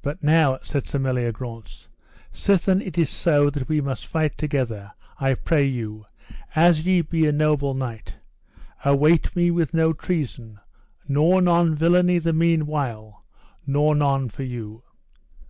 But 0.00 0.22
now, 0.24 0.58
said 0.62 0.86
Sir 0.88 0.98
Meliagrance, 0.98 1.88
sithen 2.32 2.80
it 2.80 2.96
is 2.96 3.10
so 3.10 3.50
that 3.50 3.68
we 3.68 3.82
must 3.82 4.06
fight 4.06 4.38
together, 4.38 4.92
I 5.18 5.34
pray 5.34 5.66
you, 5.66 6.06
as 6.56 6.86
ye 6.86 7.02
be 7.02 7.26
a 7.26 7.32
noble 7.32 7.74
knight, 7.74 8.16
await 8.86 9.36
me 9.36 9.50
with 9.50 9.74
no 9.74 9.92
treason, 9.92 10.60
nor 11.06 11.42
none 11.42 11.74
villainy 11.74 12.18
the 12.18 12.32
meanwhile, 12.32 13.26
nor 13.66 13.94
none 13.94 14.30
for 14.30 14.44
you. 14.44 14.82